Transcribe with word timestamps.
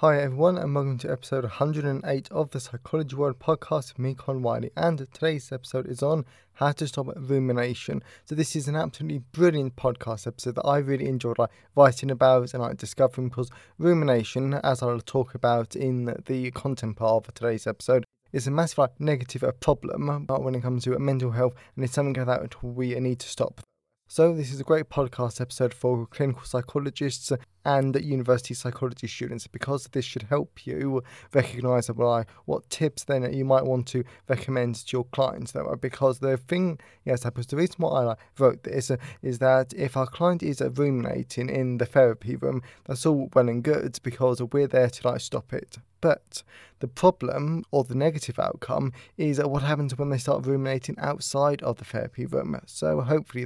Hi 0.00 0.20
everyone, 0.20 0.58
and 0.58 0.74
welcome 0.74 0.98
to 0.98 1.10
episode 1.10 1.44
108 1.44 2.28
of 2.30 2.50
the 2.50 2.60
Psychology 2.60 3.16
World 3.16 3.38
podcast 3.38 3.94
with 3.94 3.98
me, 3.98 4.12
Connor 4.12 4.40
Whiteley. 4.40 4.70
And 4.76 4.98
today's 4.98 5.50
episode 5.50 5.86
is 5.86 6.02
on 6.02 6.26
how 6.52 6.72
to 6.72 6.86
stop 6.86 7.06
rumination. 7.16 8.02
So 8.26 8.34
this 8.34 8.54
is 8.54 8.68
an 8.68 8.76
absolutely 8.76 9.22
brilliant 9.32 9.74
podcast 9.76 10.26
episode 10.26 10.56
that 10.56 10.66
I 10.66 10.76
really 10.80 11.08
enjoyed 11.08 11.38
like 11.38 11.48
writing 11.74 12.10
about 12.10 12.52
and 12.52 12.62
like 12.62 12.76
discovering 12.76 13.30
because 13.30 13.48
rumination, 13.78 14.52
as 14.62 14.82
I'll 14.82 15.00
talk 15.00 15.34
about 15.34 15.74
in 15.74 16.14
the 16.26 16.50
content 16.50 16.98
part 16.98 17.26
of 17.26 17.32
today's 17.32 17.66
episode, 17.66 18.04
is 18.34 18.46
a 18.46 18.50
massive 18.50 18.76
like, 18.76 19.00
negative 19.00 19.44
uh, 19.44 19.52
problem 19.52 20.08
when 20.28 20.54
it 20.54 20.60
comes 20.60 20.84
to 20.84 20.98
mental 20.98 21.30
health, 21.30 21.54
and 21.74 21.82
it's 21.82 21.94
something 21.94 22.22
that 22.22 22.62
we 22.62 22.94
need 23.00 23.20
to 23.20 23.28
stop. 23.30 23.62
So, 24.08 24.32
this 24.34 24.52
is 24.52 24.60
a 24.60 24.64
great 24.64 24.88
podcast 24.88 25.40
episode 25.40 25.74
for 25.74 26.06
clinical 26.06 26.44
psychologists 26.44 27.32
and 27.66 27.96
university 28.00 28.54
psychology 28.54 29.08
students 29.08 29.48
because 29.48 29.88
this 29.90 30.04
should 30.04 30.22
help 30.22 30.66
you 30.66 31.02
recognize 31.34 31.88
what 31.88 32.70
tips 32.70 33.02
then 33.04 33.32
you 33.32 33.44
might 33.44 33.64
want 33.64 33.88
to 33.88 34.04
recommend 34.28 34.76
to 34.76 34.96
your 34.96 35.04
clients. 35.06 35.50
Though, 35.50 35.76
because 35.80 36.20
the 36.20 36.36
thing, 36.36 36.78
yes, 37.04 37.22
suppose 37.22 37.48
the 37.48 37.56
reason 37.56 37.76
why 37.78 38.06
I 38.06 38.16
wrote 38.38 38.62
this 38.62 38.92
uh, 38.92 38.98
is 39.20 39.40
that 39.40 39.72
if 39.74 39.96
our 39.96 40.06
client 40.06 40.44
is 40.44 40.60
ruminating 40.60 41.48
in 41.48 41.78
the 41.78 41.86
therapy 41.86 42.36
room, 42.36 42.62
that's 42.84 43.04
all 43.04 43.30
well 43.34 43.48
and 43.48 43.64
good 43.64 43.98
because 44.04 44.40
we're 44.40 44.68
there 44.68 44.88
to 44.88 45.08
like 45.08 45.20
stop 45.20 45.52
it. 45.52 45.76
But 46.00 46.44
the 46.78 46.86
problem 46.86 47.64
or 47.72 47.82
the 47.82 47.96
negative 47.96 48.38
outcome 48.38 48.92
is 49.16 49.40
what 49.42 49.64
happens 49.64 49.98
when 49.98 50.10
they 50.10 50.18
start 50.18 50.46
ruminating 50.46 50.96
outside 51.00 51.62
of 51.62 51.78
the 51.78 51.84
therapy 51.84 52.26
room. 52.26 52.60
So 52.66 53.00
hopefully, 53.00 53.44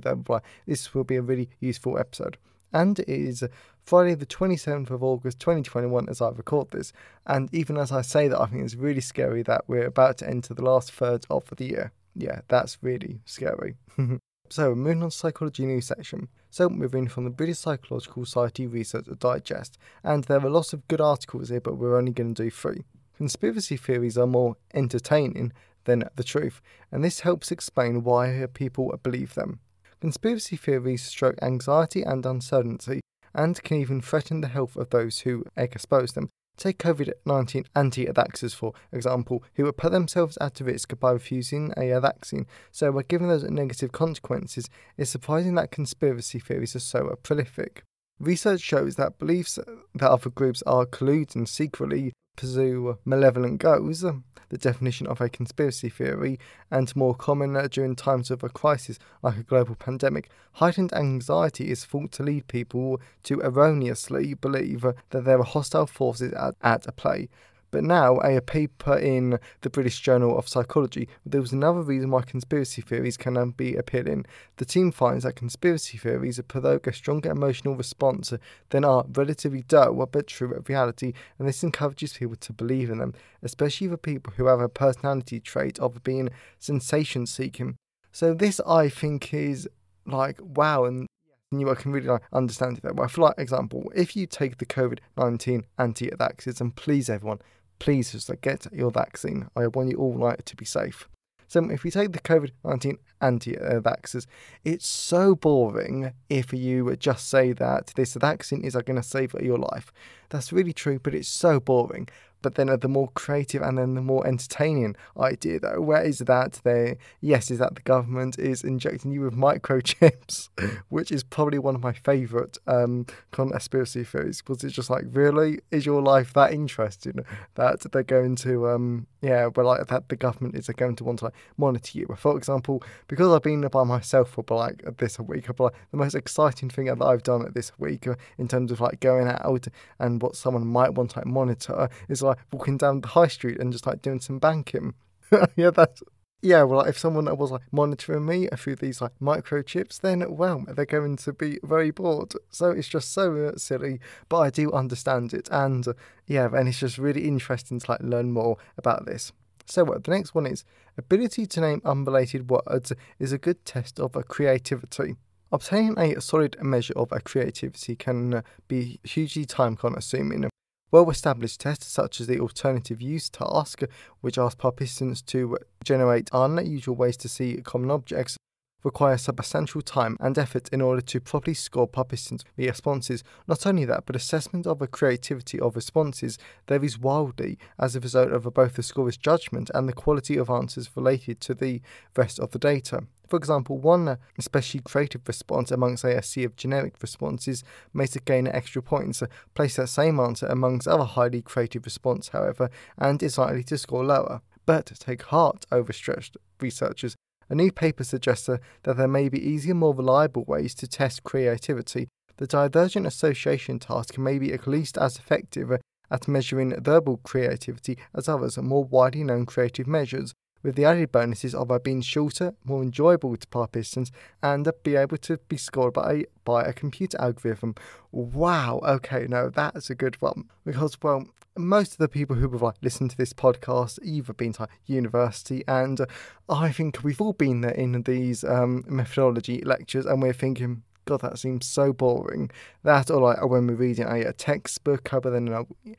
this 0.66 0.92
will 0.92 1.04
be 1.04 1.16
a 1.16 1.22
really 1.22 1.48
useful 1.58 1.96
episode 1.96 2.36
and 2.72 2.98
it 2.98 3.08
is 3.08 3.44
Friday, 3.82 4.14
the 4.14 4.26
27th 4.26 4.90
of 4.90 5.02
August 5.02 5.40
2021, 5.40 6.08
as 6.08 6.20
I 6.20 6.28
record 6.30 6.70
this. 6.70 6.92
And 7.26 7.52
even 7.52 7.76
as 7.76 7.90
I 7.90 8.02
say 8.02 8.28
that, 8.28 8.40
I 8.40 8.46
think 8.46 8.64
it's 8.64 8.74
really 8.74 9.00
scary 9.00 9.42
that 9.42 9.64
we're 9.66 9.86
about 9.86 10.18
to 10.18 10.28
enter 10.28 10.54
the 10.54 10.64
last 10.64 10.92
third 10.92 11.26
of 11.30 11.50
the 11.56 11.64
year. 11.64 11.92
Yeah, 12.14 12.40
that's 12.48 12.78
really 12.82 13.20
scary. 13.24 13.76
so, 14.48 14.74
moving 14.74 15.02
on 15.02 15.10
to 15.10 15.16
psychology 15.16 15.64
news 15.64 15.86
section. 15.86 16.28
So, 16.50 16.68
we're 16.68 17.08
from 17.08 17.24
the 17.24 17.30
British 17.30 17.58
Psychological 17.58 18.24
Society 18.24 18.66
Research 18.66 19.06
Digest, 19.18 19.78
and 20.02 20.24
there 20.24 20.44
are 20.44 20.50
lots 20.50 20.72
of 20.72 20.86
good 20.88 21.00
articles 21.00 21.48
here, 21.48 21.60
but 21.60 21.76
we're 21.76 21.96
only 21.96 22.12
going 22.12 22.34
to 22.34 22.42
do 22.44 22.50
three. 22.50 22.84
Conspiracy 23.16 23.76
theories 23.76 24.18
are 24.18 24.26
more 24.26 24.56
entertaining 24.74 25.52
than 25.84 26.04
the 26.16 26.24
truth, 26.24 26.60
and 26.90 27.04
this 27.04 27.20
helps 27.20 27.50
explain 27.50 28.02
why 28.02 28.46
people 28.54 28.94
believe 29.02 29.34
them. 29.34 29.60
Conspiracy 30.00 30.56
theories 30.56 31.02
stroke 31.02 31.36
anxiety 31.42 32.02
and 32.02 32.24
uncertainty 32.24 33.00
and 33.34 33.62
can 33.62 33.76
even 33.76 34.00
threaten 34.00 34.40
the 34.40 34.48
health 34.48 34.74
of 34.76 34.88
those 34.90 35.20
who 35.20 35.44
expose 35.56 36.12
them. 36.12 36.30
Take 36.56 36.78
COVID 36.78 37.12
19 37.24 37.64
anti 37.74 38.06
vaxxers, 38.06 38.54
for 38.54 38.72
example, 38.92 39.44
who 39.54 39.64
would 39.64 39.76
put 39.76 39.92
themselves 39.92 40.38
at 40.40 40.60
risk 40.60 40.98
by 40.98 41.12
refusing 41.12 41.72
a 41.76 41.98
vaccine. 42.00 42.46
So, 42.70 42.92
by 42.92 43.02
giving 43.02 43.28
those 43.28 43.44
negative 43.44 43.92
consequences, 43.92 44.68
it's 44.96 45.10
surprising 45.10 45.54
that 45.54 45.70
conspiracy 45.70 46.38
theories 46.38 46.76
are 46.76 46.80
so 46.80 47.14
prolific. 47.22 47.82
Research 48.18 48.60
shows 48.60 48.96
that 48.96 49.18
beliefs 49.18 49.58
that 49.94 50.10
other 50.10 50.28
groups 50.28 50.62
are 50.66 50.84
colluding 50.84 51.48
secretly 51.48 52.12
pursue 52.36 52.98
malevolent 53.04 53.58
goals, 53.58 54.00
the 54.00 54.58
definition 54.58 55.06
of 55.06 55.20
a 55.20 55.28
conspiracy 55.28 55.88
theory, 55.88 56.38
and 56.70 56.94
more 56.96 57.14
common 57.14 57.56
uh, 57.56 57.68
during 57.70 57.94
times 57.94 58.30
of 58.30 58.42
a 58.42 58.48
crisis 58.48 58.98
like 59.22 59.36
a 59.36 59.42
global 59.42 59.74
pandemic, 59.74 60.28
heightened 60.54 60.92
anxiety 60.92 61.70
is 61.70 61.84
thought 61.84 62.12
to 62.12 62.22
lead 62.22 62.46
people 62.48 63.00
to 63.22 63.40
erroneously 63.40 64.34
believe 64.34 64.82
that 65.10 65.24
there 65.24 65.38
are 65.38 65.44
hostile 65.44 65.86
forces 65.86 66.32
at, 66.32 66.54
at 66.62 66.96
play. 66.96 67.28
But 67.70 67.84
now, 67.84 68.16
a 68.18 68.40
paper 68.40 68.96
in 68.96 69.38
the 69.60 69.70
British 69.70 70.00
Journal 70.00 70.36
of 70.36 70.48
Psychology, 70.48 71.08
there 71.24 71.40
was 71.40 71.52
another 71.52 71.82
reason 71.82 72.10
why 72.10 72.22
conspiracy 72.22 72.82
theories 72.82 73.16
can 73.16 73.50
be 73.50 73.76
appealing. 73.76 74.26
The 74.56 74.64
team 74.64 74.90
finds 74.90 75.24
that 75.24 75.36
conspiracy 75.36 75.98
theories 75.98 76.40
provoke 76.48 76.86
a 76.86 76.92
stronger 76.92 77.30
emotional 77.30 77.76
response 77.76 78.32
than 78.70 78.84
our 78.84 79.04
relatively 79.12 79.62
dull 79.62 80.06
but 80.06 80.26
true 80.26 80.62
reality, 80.68 81.12
and 81.38 81.46
this 81.46 81.62
encourages 81.62 82.14
people 82.14 82.36
to 82.36 82.52
believe 82.52 82.90
in 82.90 82.98
them, 82.98 83.14
especially 83.42 83.88
for 83.88 83.96
people 83.96 84.32
who 84.36 84.46
have 84.46 84.60
a 84.60 84.68
personality 84.68 85.40
trait 85.40 85.78
of 85.78 86.02
being 86.02 86.30
sensation 86.58 87.26
seeking. 87.26 87.76
So, 88.12 88.34
this 88.34 88.60
I 88.66 88.88
think 88.88 89.32
is 89.32 89.68
like 90.06 90.40
wow, 90.40 90.84
and 90.84 91.06
you 91.52 91.72
can 91.74 91.92
really 91.92 92.06
like, 92.06 92.22
understand 92.32 92.78
it 92.78 92.82
that 92.82 92.96
way. 92.96 93.08
For 93.08 93.22
like 93.22 93.38
example, 93.38 93.90
if 93.94 94.16
you 94.16 94.26
take 94.26 94.58
the 94.58 94.66
COVID 94.66 94.98
19 95.16 95.64
anti 95.78 96.10
vaxxers, 96.10 96.60
and 96.60 96.74
please 96.74 97.08
everyone, 97.08 97.40
please 97.80 98.12
just 98.12 98.28
like, 98.28 98.42
get 98.42 98.66
your 98.72 98.92
vaccine. 98.92 99.48
I 99.56 99.66
want 99.66 99.90
you 99.90 99.96
all 99.96 100.14
like 100.14 100.44
to 100.44 100.54
be 100.54 100.64
safe. 100.64 101.08
So 101.48 101.68
if 101.68 101.82
we 101.82 101.90
take 101.90 102.12
the 102.12 102.20
COVID 102.20 102.52
19 102.64 102.96
anti 103.20 103.56
vaxxers, 103.56 104.26
it's 104.64 104.86
so 104.86 105.34
boring 105.34 106.12
if 106.28 106.52
you 106.52 106.94
just 106.94 107.28
say 107.28 107.52
that 107.54 107.92
this 107.96 108.14
vaccine 108.14 108.62
is 108.62 108.74
going 108.74 108.94
to 108.94 109.02
save 109.02 109.34
your 109.40 109.58
life. 109.58 109.90
That's 110.28 110.52
really 110.52 110.72
true, 110.72 111.00
but 111.00 111.12
it's 111.12 111.28
so 111.28 111.58
boring 111.58 112.06
but 112.42 112.54
then 112.54 112.66
the 112.80 112.88
more 112.88 113.10
creative 113.12 113.62
and 113.62 113.78
then 113.78 113.94
the 113.94 114.00
more 114.00 114.26
entertaining 114.26 114.96
idea 115.18 115.60
though. 115.60 115.80
Where 115.80 116.02
is 116.02 116.18
that 116.18 116.60
they 116.64 116.98
yes 117.20 117.50
is 117.50 117.58
that 117.58 117.74
the 117.74 117.82
government 117.82 118.38
is 118.38 118.62
injecting 118.62 119.12
you 119.12 119.22
with 119.22 119.34
microchips 119.34 120.48
which 120.88 121.10
is 121.12 121.22
probably 121.22 121.58
one 121.58 121.74
of 121.74 121.82
my 121.82 121.92
favorite 121.92 122.58
um 122.66 123.06
conspiracy 123.30 124.04
theories. 124.04 124.42
Because 124.42 124.64
it's 124.64 124.74
just 124.74 124.90
like 124.90 125.04
really? 125.12 125.60
Is 125.70 125.86
your 125.86 126.02
life 126.02 126.32
that 126.34 126.52
interesting? 126.52 127.24
That 127.54 127.80
they're 127.92 128.02
going 128.02 128.36
to 128.36 128.68
um 128.68 129.06
yeah 129.22 129.48
but 129.48 129.64
like 129.64 129.86
that 129.88 130.08
the 130.08 130.16
government 130.16 130.54
is 130.54 130.68
going 130.68 130.96
to 130.96 131.04
want 131.04 131.18
to 131.18 131.26
like 131.26 131.34
monitor 131.56 131.98
you 131.98 132.06
for 132.16 132.36
example 132.36 132.82
because 133.08 133.32
i've 133.32 133.42
been 133.42 133.60
by 133.68 133.84
myself 133.84 134.30
for 134.30 134.44
like 134.50 134.82
this 134.98 135.18
week 135.18 135.46
but 135.56 135.60
like 135.64 135.74
the 135.90 135.96
most 135.96 136.14
exciting 136.14 136.70
thing 136.70 136.86
that 136.86 137.02
i've 137.02 137.22
done 137.22 137.46
this 137.54 137.72
week 137.78 138.06
uh, 138.06 138.14
in 138.38 138.48
terms 138.48 138.72
of 138.72 138.80
like 138.80 139.00
going 139.00 139.28
out 139.28 139.66
and 139.98 140.22
what 140.22 140.36
someone 140.36 140.66
might 140.66 140.94
want 140.94 141.10
to 141.10 141.18
like 141.18 141.26
monitor 141.26 141.88
is 142.08 142.22
like 142.22 142.38
walking 142.52 142.76
down 142.76 143.00
the 143.00 143.08
high 143.08 143.28
street 143.28 143.58
and 143.58 143.72
just 143.72 143.86
like 143.86 144.02
doing 144.02 144.20
some 144.20 144.38
banking. 144.38 144.94
yeah, 145.56 145.70
that's 145.70 146.02
yeah. 146.42 146.62
Well, 146.62 146.82
if 146.82 146.98
someone 146.98 147.24
was 147.36 147.50
like 147.50 147.72
monitoring 147.72 148.26
me 148.26 148.48
through 148.56 148.76
these 148.76 149.00
like 149.00 149.12
microchips, 149.20 150.00
then 150.00 150.24
well, 150.36 150.64
they're 150.68 150.86
going 150.86 151.16
to 151.16 151.32
be 151.32 151.58
very 151.62 151.90
bored. 151.90 152.32
So 152.50 152.70
it's 152.70 152.88
just 152.88 153.12
so 153.12 153.34
uh, 153.36 153.58
silly, 153.58 154.00
but 154.28 154.38
I 154.38 154.50
do 154.50 154.72
understand 154.72 155.34
it, 155.34 155.48
and 155.50 155.86
uh, 155.86 155.92
yeah, 156.26 156.48
and 156.52 156.68
it's 156.68 156.80
just 156.80 156.98
really 156.98 157.26
interesting 157.26 157.80
to 157.80 157.90
like 157.90 158.02
learn 158.02 158.32
more 158.32 158.56
about 158.78 159.06
this. 159.06 159.32
So 159.66 159.84
what 159.84 160.04
the 160.04 160.10
next 160.10 160.34
one 160.34 160.46
is 160.46 160.64
ability 160.98 161.46
to 161.46 161.60
name 161.60 161.82
unrelated 161.84 162.50
words 162.50 162.92
is 163.18 163.32
a 163.32 163.38
good 163.38 163.64
test 163.64 164.00
of 164.00 164.16
a 164.16 164.22
creativity. 164.22 165.16
Obtaining 165.52 165.98
a 165.98 166.20
solid 166.20 166.56
measure 166.62 166.94
of 166.94 167.10
a 167.12 167.20
creativity 167.20 167.96
can 167.96 168.34
uh, 168.34 168.42
be 168.68 169.00
hugely 169.04 169.44
time 169.44 169.76
consuming 169.76 170.44
well 170.90 171.08
established 171.10 171.60
tests, 171.60 171.86
such 171.86 172.20
as 172.20 172.26
the 172.26 172.40
alternative 172.40 173.00
use 173.00 173.28
task, 173.28 173.82
which 174.20 174.38
asks 174.38 174.56
participants 174.56 175.22
to 175.22 175.58
generate 175.84 176.30
unusual 176.32 176.96
ways 176.96 177.16
to 177.18 177.28
see 177.28 177.60
common 177.62 177.90
objects, 177.90 178.36
require 178.82 179.18
substantial 179.18 179.82
time 179.82 180.16
and 180.20 180.38
effort 180.38 180.68
in 180.70 180.80
order 180.80 181.02
to 181.02 181.20
properly 181.20 181.54
score 181.54 181.86
participants' 181.86 182.44
responses. 182.56 183.22
Not 183.46 183.66
only 183.66 183.84
that, 183.84 184.06
but 184.06 184.16
assessment 184.16 184.66
of 184.66 184.78
the 184.78 184.86
creativity 184.86 185.60
of 185.60 185.76
responses 185.76 186.38
varies 186.66 186.98
wildly 186.98 187.58
as 187.78 187.94
a 187.94 188.00
result 188.00 188.32
of 188.32 188.44
both 188.54 188.74
the 188.74 188.82
scorer's 188.82 189.16
judgment 189.16 189.70
and 189.74 189.88
the 189.88 189.92
quality 189.92 190.36
of 190.36 190.50
answers 190.50 190.90
related 190.96 191.40
to 191.42 191.54
the 191.54 191.82
rest 192.16 192.40
of 192.40 192.52
the 192.52 192.58
data. 192.58 193.04
For 193.30 193.36
example, 193.36 193.78
one 193.78 194.08
uh, 194.08 194.16
especially 194.38 194.80
creative 194.80 195.22
response 195.26 195.70
amongst 195.70 196.04
a 196.04 196.20
sea 196.22 196.44
of 196.44 196.56
generic 196.56 196.96
responses 197.00 197.64
may 197.94 198.06
gain 198.24 198.46
extra 198.46 198.82
points. 198.82 199.22
Place 199.54 199.76
that 199.76 199.86
same 199.86 200.20
answer 200.20 200.46
amongst 200.46 200.86
other 200.86 201.04
highly 201.04 201.40
creative 201.40 201.84
response, 201.86 202.28
however, 202.28 202.68
and 202.98 203.22
is 203.22 203.38
likely 203.38 203.62
to 203.64 203.78
score 203.78 204.04
lower. 204.04 204.42
But 204.66 204.92
take 204.98 205.22
heart, 205.22 205.64
overstretched 205.72 206.36
researchers. 206.60 207.16
A 207.48 207.54
new 207.54 207.72
paper 207.72 208.04
suggests 208.04 208.48
uh, 208.48 208.58
that 208.82 208.96
there 208.96 209.08
may 209.08 209.28
be 209.28 209.40
easier, 209.40 209.74
more 209.74 209.94
reliable 209.94 210.44
ways 210.44 210.74
to 210.74 210.86
test 210.86 211.24
creativity 211.24 212.08
the 212.40 212.46
divergent 212.46 213.06
association 213.06 213.78
task 213.78 214.16
may 214.16 214.38
be 214.38 214.54
at 214.54 214.66
least 214.66 214.96
as 214.96 215.18
effective 215.18 215.70
uh, 215.70 215.76
at 216.10 216.26
measuring 216.26 216.74
verbal 216.82 217.18
creativity 217.18 217.98
as 218.14 218.30
others 218.30 218.56
more 218.56 218.82
widely 218.82 219.22
known 219.22 219.44
creative 219.44 219.86
measures, 219.86 220.32
with 220.62 220.76
the 220.76 220.84
added 220.84 221.12
bonuses 221.12 221.54
of 221.54 221.70
being 221.82 222.02
shorter, 222.02 222.54
more 222.64 222.82
enjoyable 222.82 223.36
to 223.36 223.46
participants, 223.48 224.10
and 224.42 224.68
be 224.82 224.96
able 224.96 225.16
to 225.18 225.38
be 225.48 225.56
scored 225.56 225.94
by 225.94 226.24
by 226.44 226.62
a 226.62 226.72
computer 226.72 227.20
algorithm. 227.20 227.74
Wow, 228.12 228.80
okay, 228.84 229.26
no, 229.28 229.50
that's 229.50 229.90
a 229.90 229.94
good 229.94 230.20
one. 230.20 230.48
Because, 230.64 230.96
well, 231.02 231.26
most 231.56 231.92
of 231.92 231.98
the 231.98 232.08
people 232.08 232.36
who 232.36 232.48
have 232.50 232.62
like 232.62 232.76
listened 232.82 233.10
to 233.10 233.16
this 233.16 233.32
podcast 233.32 233.98
either 234.02 234.32
been 234.32 234.52
to 234.54 234.68
university, 234.86 235.64
and 235.66 236.00
uh, 236.00 236.06
I 236.48 236.72
think 236.72 237.02
we've 237.02 237.20
all 237.20 237.32
been 237.32 237.60
there 237.60 237.72
in 237.72 238.02
these 238.02 238.44
um, 238.44 238.84
methodology 238.88 239.62
lectures, 239.62 240.06
and 240.06 240.22
we're 240.22 240.32
thinking, 240.32 240.82
God, 241.10 241.22
that 241.22 241.40
seems 241.40 241.66
so 241.66 241.92
boring. 241.92 242.52
That 242.84 243.10
or 243.10 243.20
like 243.20 243.44
when 243.44 243.66
we're 243.66 243.74
reading 243.74 244.06
a, 244.06 244.20
a 244.20 244.32
textbook, 244.32 245.08
but 245.10 245.30
then 245.30 245.48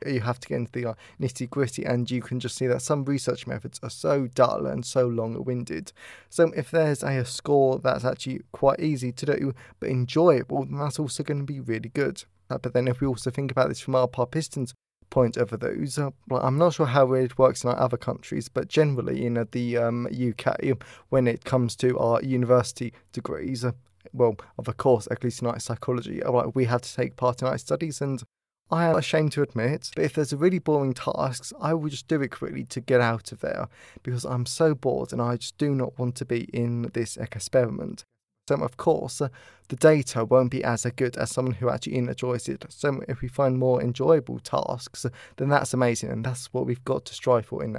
you, 0.05 0.21
have 0.21 0.39
to 0.39 0.47
get 0.47 0.55
into 0.55 0.71
the 0.71 0.95
nitty 1.19 1.49
gritty, 1.49 1.83
and 1.83 2.09
you 2.09 2.21
can 2.21 2.39
just 2.39 2.55
see 2.55 2.65
that 2.67 2.81
some 2.81 3.03
research 3.03 3.45
methods 3.45 3.77
are 3.83 3.89
so 3.89 4.27
dull 4.27 4.65
and 4.65 4.85
so 4.85 5.05
long 5.07 5.43
winded. 5.43 5.91
So 6.29 6.53
if 6.55 6.71
there's 6.71 7.03
a, 7.03 7.17
a 7.17 7.25
score 7.25 7.79
that's 7.79 8.05
actually 8.05 8.43
quite 8.53 8.79
easy 8.79 9.11
to 9.11 9.25
do 9.25 9.53
but 9.81 9.89
enjoyable, 9.89 10.63
then 10.63 10.79
that's 10.79 10.97
also 10.97 11.23
going 11.23 11.39
to 11.39 11.45
be 11.45 11.59
really 11.59 11.89
good. 11.89 12.23
But 12.47 12.71
then 12.71 12.87
if 12.87 13.01
we 13.01 13.07
also 13.07 13.31
think 13.31 13.51
about 13.51 13.67
this 13.67 13.81
from 13.81 13.95
our 13.95 14.07
participants' 14.07 14.73
point 15.09 15.35
of 15.35 15.49
those. 15.59 15.99
Uh, 15.99 16.11
I'm 16.31 16.57
not 16.57 16.73
sure 16.73 16.87
how 16.87 17.11
it 17.11 17.37
works 17.37 17.65
in 17.65 17.69
other 17.69 17.97
countries, 17.97 18.47
but 18.47 18.69
generally 18.69 19.25
in 19.25 19.37
uh, 19.37 19.43
the 19.51 19.77
um, 19.77 20.07
UK, 20.07 20.77
when 21.09 21.27
it 21.27 21.43
comes 21.43 21.75
to 21.75 21.99
our 21.99 22.23
university 22.23 22.93
degrees, 23.11 23.65
uh, 23.65 23.73
well, 24.13 24.35
of 24.57 24.67
a 24.67 24.73
course, 24.73 25.07
at 25.11 25.23
least 25.23 25.41
in 25.41 25.59
psychology, 25.59 26.21
like 26.21 26.55
we 26.55 26.65
have 26.65 26.81
to 26.81 26.93
take 26.93 27.15
part 27.15 27.41
in 27.41 27.47
our 27.47 27.57
studies, 27.57 28.01
and 28.01 28.23
I 28.71 28.85
am 28.85 28.95
ashamed 28.95 29.33
to 29.33 29.41
admit, 29.41 29.91
but 29.95 30.05
if 30.05 30.13
there's 30.13 30.31
a 30.31 30.37
really 30.37 30.59
boring 30.59 30.93
task, 30.93 31.51
I 31.59 31.73
will 31.73 31.89
just 31.89 32.07
do 32.07 32.21
it 32.21 32.31
quickly 32.31 32.63
to 32.65 32.79
get 32.79 33.01
out 33.01 33.33
of 33.33 33.41
there 33.41 33.67
because 34.01 34.23
I'm 34.23 34.45
so 34.45 34.73
bored 34.73 35.11
and 35.11 35.21
I 35.21 35.35
just 35.35 35.57
do 35.57 35.75
not 35.75 35.99
want 35.99 36.15
to 36.15 36.25
be 36.25 36.45
in 36.53 36.83
this 36.93 37.17
experiment. 37.17 38.05
So, 38.47 38.55
of 38.55 38.77
course, 38.77 39.19
uh, 39.19 39.27
the 39.67 39.75
data 39.75 40.23
won't 40.23 40.51
be 40.51 40.63
as 40.63 40.85
good 40.95 41.17
as 41.17 41.31
someone 41.31 41.55
who 41.55 41.69
actually 41.69 41.97
enjoys 41.97 42.47
it. 42.47 42.65
So, 42.69 43.01
if 43.09 43.21
we 43.21 43.27
find 43.27 43.59
more 43.59 43.81
enjoyable 43.81 44.39
tasks, 44.39 45.05
then 45.35 45.49
that's 45.49 45.73
amazing, 45.73 46.09
and 46.09 46.25
that's 46.25 46.47
what 46.53 46.65
we've 46.65 46.83
got 46.83 47.05
to 47.05 47.13
strive 47.13 47.45
for 47.45 47.63
in 47.63 47.73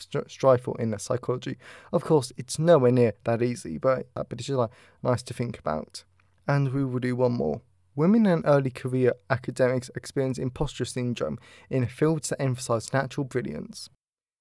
strive 0.00 0.60
for 0.60 0.80
in 0.80 0.96
psychology. 0.98 1.56
Of 1.92 2.04
course, 2.04 2.32
it's 2.36 2.58
nowhere 2.58 2.92
near 2.92 3.14
that 3.24 3.42
easy, 3.42 3.78
but 3.78 4.06
uh, 4.16 4.24
but 4.28 4.38
it's 4.38 4.46
just 4.46 4.58
like 4.58 4.70
nice 5.02 5.22
to 5.24 5.34
think 5.34 5.58
about. 5.58 6.04
And 6.46 6.72
we 6.72 6.84
will 6.84 7.00
do 7.00 7.16
one 7.16 7.32
more. 7.32 7.62
Women 7.94 8.26
in 8.26 8.44
early 8.46 8.70
career 8.70 9.12
academics 9.28 9.90
experience 9.94 10.38
imposter 10.38 10.86
syndrome 10.86 11.38
in 11.68 11.86
fields 11.86 12.30
that 12.30 12.40
emphasize 12.40 12.92
natural 12.92 13.24
brilliance. 13.24 13.90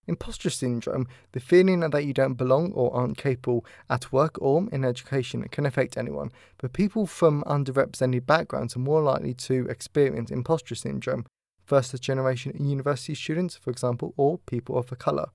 Imposter 0.08 0.50
syndrome, 0.50 1.08
the 1.34 1.40
feeling 1.40 1.82
that 1.82 2.06
you 2.06 2.14
don't 2.14 2.34
belong 2.34 2.72
or 2.74 2.94
aren't 2.96 3.18
capable 3.18 3.66
at 3.90 4.12
work 4.12 4.42
or 4.42 4.68
in 4.72 4.84
education, 4.84 5.48
can 5.50 5.66
affect 5.66 5.98
anyone, 5.98 6.32
but 6.58 6.74
people 6.74 7.06
from 7.06 7.44
underrepresented 7.44 8.26
backgrounds 8.26 8.76
are 8.76 8.80
more 8.80 9.02
likely 9.02 9.34
to 9.34 9.68
experience 9.70 10.32
imposter 10.32 10.74
syndrome, 10.74 11.26
first 11.64 12.02
generation 12.02 12.52
university 12.60 13.14
students, 13.14 13.56
for 13.56 13.70
example, 13.70 14.14
or 14.18 14.40
people 14.40 14.78
of 14.78 14.92
a 14.92 14.96
colour. 14.96 15.30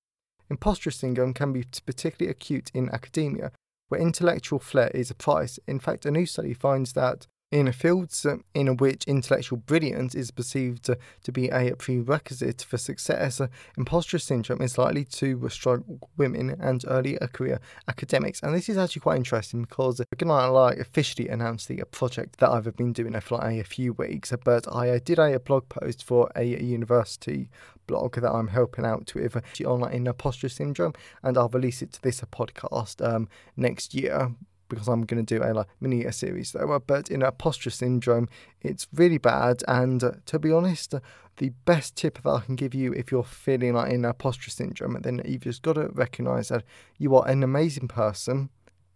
Imposter 0.50 0.90
syndrome 0.90 1.34
can 1.34 1.52
be 1.52 1.64
particularly 1.84 2.30
acute 2.30 2.70
in 2.74 2.90
academia, 2.90 3.52
where 3.88 4.00
intellectual 4.00 4.58
flair 4.58 4.90
is 4.94 5.10
a 5.10 5.14
prize. 5.14 5.58
In 5.66 5.80
fact, 5.80 6.06
a 6.06 6.10
new 6.10 6.26
study 6.26 6.54
finds 6.54 6.92
that 6.92 7.26
in 7.52 7.68
a 7.68 7.72
fields 7.72 8.26
in 8.54 8.76
which 8.78 9.04
intellectual 9.06 9.58
brilliance 9.58 10.14
is 10.14 10.30
perceived 10.32 10.90
to 11.22 11.32
be 11.32 11.48
a 11.48 11.74
prerequisite 11.76 12.62
for 12.62 12.76
success, 12.76 13.40
imposter 13.78 14.18
syndrome 14.18 14.60
is 14.60 14.76
likely 14.76 15.04
to 15.04 15.48
strike 15.48 15.80
women 16.16 16.56
and 16.60 16.84
early 16.88 17.16
career 17.32 17.60
academics. 17.88 18.42
And 18.42 18.54
this 18.54 18.68
is 18.68 18.76
actually 18.76 19.00
quite 19.00 19.18
interesting 19.18 19.62
because 19.62 20.00
I 20.00 20.16
can 20.16 20.28
like 20.28 20.78
officially 20.78 21.28
announce 21.28 21.66
the 21.66 21.82
project 21.90 22.38
that 22.38 22.50
I've 22.50 22.76
been 22.76 22.92
doing 22.92 23.18
for 23.20 23.38
like 23.38 23.60
a 23.60 23.64
few 23.64 23.92
weeks, 23.92 24.32
but 24.44 24.72
I 24.74 24.98
did 24.98 25.18
a 25.18 25.38
blog 25.38 25.68
post 25.68 26.02
for 26.02 26.30
a 26.34 26.42
university 26.42 27.48
blog 27.86 28.16
that 28.16 28.32
I'm 28.32 28.48
helping 28.48 28.84
out 28.84 29.12
with 29.14 29.40
on 29.64 29.80
like 29.80 29.94
imposter 29.94 30.48
syndrome, 30.48 30.94
and 31.22 31.38
I'll 31.38 31.48
release 31.48 31.80
it 31.80 31.92
to 31.92 32.02
this 32.02 32.20
podcast 32.22 33.06
um, 33.06 33.28
next 33.56 33.94
year 33.94 34.34
because 34.68 34.88
I'm 34.88 35.02
going 35.02 35.24
to 35.24 35.38
do 35.38 35.42
a 35.42 35.52
like, 35.52 35.66
mini 35.80 36.10
series 36.12 36.52
though. 36.52 36.82
But 36.86 37.10
in 37.10 37.22
imposter 37.22 37.70
syndrome, 37.70 38.28
it's 38.62 38.86
really 38.92 39.18
bad. 39.18 39.62
And 39.68 40.02
uh, 40.02 40.12
to 40.26 40.38
be 40.38 40.52
honest, 40.52 40.94
uh, 40.94 41.00
the 41.38 41.50
best 41.64 41.96
tip 41.96 42.22
that 42.22 42.30
I 42.30 42.40
can 42.40 42.56
give 42.56 42.74
you 42.74 42.92
if 42.92 43.10
you're 43.10 43.24
feeling 43.24 43.74
like 43.74 43.92
in 43.92 44.04
imposter 44.04 44.50
syndrome, 44.50 44.98
then 45.02 45.22
you've 45.24 45.42
just 45.42 45.62
got 45.62 45.74
to 45.74 45.88
recognize 45.92 46.48
that 46.48 46.64
you 46.98 47.14
are 47.14 47.28
an 47.28 47.42
amazing 47.42 47.88
person 47.88 48.50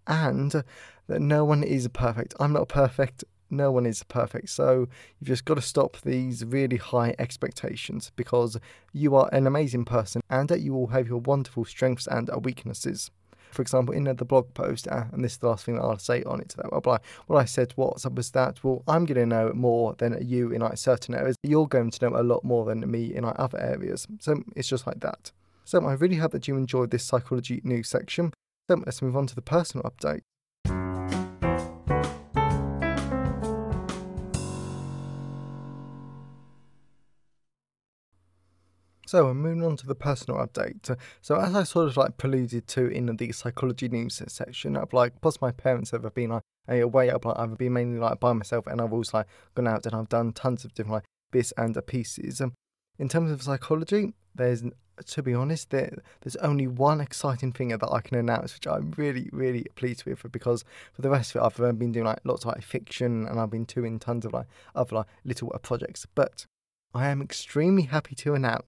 and 0.06 0.64
that 1.06 1.20
no 1.20 1.44
one 1.44 1.62
is 1.62 1.86
perfect. 1.88 2.34
I'm 2.40 2.52
not 2.52 2.68
perfect. 2.68 3.24
No 3.50 3.72
one 3.72 3.84
is 3.84 4.02
perfect. 4.04 4.48
So 4.50 4.88
you've 5.18 5.28
just 5.28 5.44
got 5.44 5.54
to 5.54 5.62
stop 5.62 5.98
these 6.02 6.44
really 6.44 6.76
high 6.76 7.14
expectations 7.18 8.12
because 8.14 8.56
you 8.92 9.16
are 9.16 9.28
an 9.32 9.46
amazing 9.46 9.84
person 9.84 10.22
and 10.30 10.48
that 10.48 10.60
you 10.60 10.74
all 10.74 10.88
have 10.88 11.08
your 11.08 11.18
wonderful 11.18 11.64
strengths 11.64 12.06
and 12.06 12.30
weaknesses. 12.44 13.10
For 13.50 13.62
example, 13.62 13.94
in 13.94 14.04
the 14.04 14.24
blog 14.24 14.52
post, 14.54 14.88
uh, 14.88 15.04
and 15.12 15.24
this 15.24 15.32
is 15.32 15.38
the 15.38 15.48
last 15.48 15.64
thing 15.64 15.76
that 15.76 15.82
I'll 15.82 15.98
say 15.98 16.22
on 16.24 16.40
it, 16.40 16.54
that 16.56 16.70
well, 16.70 16.98
what 17.26 17.38
I 17.38 17.44
said 17.44 17.74
was, 17.76 18.06
was 18.12 18.30
that, 18.30 18.62
well, 18.62 18.82
I'm 18.86 19.04
going 19.04 19.18
to 19.18 19.26
know 19.26 19.52
more 19.54 19.94
than 19.94 20.16
you 20.26 20.50
in 20.52 20.60
like 20.60 20.78
certain 20.78 21.14
areas. 21.14 21.36
You're 21.42 21.68
going 21.68 21.90
to 21.90 22.08
know 22.08 22.20
a 22.20 22.22
lot 22.22 22.44
more 22.44 22.64
than 22.64 22.88
me 22.90 23.14
in 23.14 23.24
like 23.24 23.38
other 23.38 23.60
areas. 23.60 24.06
So 24.20 24.42
it's 24.56 24.68
just 24.68 24.86
like 24.86 25.00
that. 25.00 25.32
So 25.64 25.84
I 25.84 25.92
really 25.92 26.16
hope 26.16 26.32
that 26.32 26.48
you 26.48 26.56
enjoyed 26.56 26.90
this 26.90 27.04
psychology 27.04 27.60
news 27.64 27.88
section. 27.88 28.32
So 28.68 28.82
let's 28.84 29.02
move 29.02 29.16
on 29.16 29.26
to 29.26 29.34
the 29.34 29.42
personal 29.42 29.84
update. 29.84 30.22
So 39.10 39.26
I'm 39.26 39.42
moving 39.42 39.64
on 39.64 39.76
to 39.78 39.88
the 39.88 39.96
personal 39.96 40.38
update. 40.38 40.96
So 41.20 41.34
as 41.34 41.56
I 41.56 41.64
sort 41.64 41.88
of 41.88 41.96
like 41.96 42.16
preluded 42.16 42.68
to 42.68 42.86
in 42.86 43.06
the 43.16 43.32
psychology 43.32 43.88
news 43.88 44.22
section, 44.28 44.76
I've 44.76 44.92
like 44.92 45.20
plus 45.20 45.40
my 45.40 45.50
parents 45.50 45.90
have 45.90 46.14
been 46.14 46.30
like 46.30 46.44
away 46.68 47.10
up 47.10 47.24
like 47.24 47.36
I've 47.36 47.58
been 47.58 47.72
mainly 47.72 47.98
like 47.98 48.20
by 48.20 48.32
myself 48.32 48.68
and 48.68 48.80
I've 48.80 48.92
also 48.92 49.18
like 49.18 49.26
gone 49.56 49.66
out 49.66 49.84
and 49.84 49.96
I've 49.96 50.08
done 50.08 50.32
tons 50.32 50.64
of 50.64 50.74
different 50.74 50.92
like 50.92 51.04
bits 51.32 51.52
and 51.56 51.76
pieces. 51.88 52.40
Um, 52.40 52.52
in 53.00 53.08
terms 53.08 53.32
of 53.32 53.42
psychology, 53.42 54.14
there's 54.36 54.62
to 55.04 55.22
be 55.24 55.34
honest, 55.34 55.70
there, 55.70 55.92
there's 56.20 56.36
only 56.36 56.68
one 56.68 57.00
exciting 57.00 57.50
thing 57.50 57.70
that 57.70 57.90
I 57.90 58.02
can 58.02 58.16
announce, 58.16 58.54
which 58.54 58.68
I'm 58.68 58.92
really, 58.96 59.28
really 59.32 59.66
pleased 59.74 60.04
with, 60.04 60.30
because 60.30 60.62
for 60.92 61.02
the 61.02 61.10
rest 61.10 61.34
of 61.34 61.40
it, 61.40 61.46
I've 61.46 61.60
uh, 61.60 61.72
been 61.72 61.90
doing 61.90 62.04
like 62.04 62.20
lots 62.22 62.44
of 62.44 62.52
like 62.52 62.62
fiction, 62.62 63.26
and 63.26 63.40
I've 63.40 63.50
been 63.50 63.64
doing 63.64 63.98
tons 63.98 64.24
of 64.24 64.34
like 64.34 64.46
other 64.76 64.94
like 64.94 65.06
little 65.24 65.48
projects. 65.62 66.06
But 66.14 66.46
I 66.94 67.08
am 67.08 67.22
extremely 67.22 67.84
happy 67.84 68.14
to 68.16 68.34
announce 68.34 68.66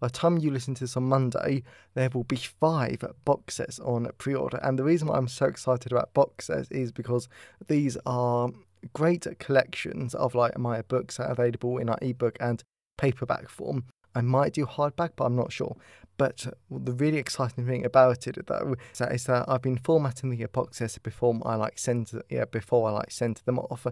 by 0.00 0.08
the 0.08 0.12
time 0.12 0.38
you 0.38 0.50
listen 0.50 0.74
to 0.74 0.84
this 0.84 0.96
on 0.96 1.04
Monday, 1.04 1.62
there 1.94 2.10
will 2.12 2.24
be 2.24 2.36
five 2.36 3.02
box 3.24 3.56
sets 3.56 3.78
on 3.80 4.08
pre 4.18 4.34
order. 4.34 4.58
And 4.62 4.78
the 4.78 4.84
reason 4.84 5.08
why 5.08 5.16
I'm 5.16 5.28
so 5.28 5.46
excited 5.46 5.92
about 5.92 6.14
box 6.14 6.46
sets 6.46 6.70
is 6.70 6.92
because 6.92 7.28
these 7.68 7.96
are 8.04 8.50
great 8.92 9.26
collections 9.38 10.14
of 10.14 10.34
like 10.34 10.58
my 10.58 10.82
books 10.82 11.16
that 11.16 11.28
are 11.28 11.32
available 11.32 11.78
in 11.78 11.88
our 11.88 11.98
ebook 12.02 12.36
and 12.40 12.62
paperback 12.98 13.48
form. 13.48 13.84
I 14.14 14.20
might 14.20 14.52
do 14.52 14.66
hardback, 14.66 15.10
but 15.16 15.24
I'm 15.24 15.36
not 15.36 15.52
sure. 15.52 15.76
But 16.16 16.46
the 16.70 16.92
really 16.92 17.18
exciting 17.18 17.66
thing 17.66 17.84
about 17.84 18.26
it, 18.26 18.46
though, 18.46 18.76
is 18.92 18.98
that, 18.98 19.12
is 19.12 19.24
that 19.24 19.46
I've 19.48 19.62
been 19.62 19.78
formatting 19.78 20.30
the 20.30 20.46
box 20.46 20.78
sets 20.78 20.98
before 20.98 21.40
I 21.44 21.56
like 21.56 21.78
send 21.78 22.12
yeah 22.30 22.44
before 22.44 22.88
I 22.88 22.92
like 22.92 23.10
send 23.10 23.40
them 23.44 23.58
off. 23.58 23.86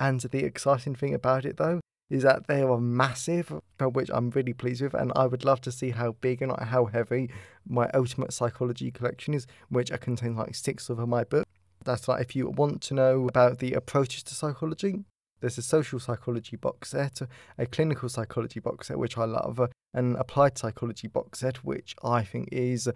And 0.00 0.20
the 0.20 0.44
exciting 0.44 0.94
thing 0.94 1.14
about 1.14 1.44
it, 1.44 1.56
though, 1.56 1.80
is 2.10 2.22
that 2.22 2.46
they 2.46 2.62
are 2.62 2.80
massive, 2.80 3.52
uh, 3.80 3.84
which 3.86 4.10
I'm 4.12 4.30
really 4.30 4.54
pleased 4.54 4.82
with, 4.82 4.94
and 4.94 5.12
I 5.14 5.26
would 5.26 5.44
love 5.44 5.60
to 5.62 5.72
see 5.72 5.90
how 5.90 6.12
big 6.20 6.42
and 6.42 6.52
how 6.58 6.86
heavy 6.86 7.30
my 7.68 7.90
Ultimate 7.92 8.32
Psychology 8.32 8.90
collection 8.90 9.34
is, 9.34 9.46
which 9.68 9.92
I 9.92 9.98
contain 9.98 10.34
like 10.34 10.54
six 10.54 10.88
of 10.88 10.98
my 11.06 11.24
books. 11.24 11.50
That's 11.84 12.08
like 12.08 12.22
if 12.22 12.34
you 12.34 12.48
want 12.48 12.80
to 12.82 12.94
know 12.94 13.28
about 13.28 13.58
the 13.58 13.74
approaches 13.74 14.22
to 14.24 14.34
psychology, 14.34 15.04
there's 15.40 15.58
a 15.58 15.62
social 15.62 16.00
psychology 16.00 16.56
box 16.56 16.90
set, 16.90 17.20
a 17.58 17.66
clinical 17.66 18.08
psychology 18.08 18.60
box 18.60 18.88
set, 18.88 18.98
which 18.98 19.16
I 19.16 19.24
love, 19.24 19.60
an 19.94 20.16
applied 20.16 20.58
psychology 20.58 21.08
box 21.08 21.40
set, 21.40 21.64
which 21.64 21.94
I 22.02 22.24
think 22.24 22.48
is 22.50 22.88